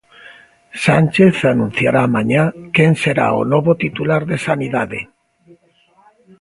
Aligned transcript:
Sánchez 0.85 1.35
anunciará 1.53 2.03
mañá 2.15 2.43
quen 2.75 2.91
será 3.01 3.27
o 3.39 3.41
novo 3.53 3.71
titular 3.83 4.21
de 4.31 4.37
Sanidade. 4.47 5.01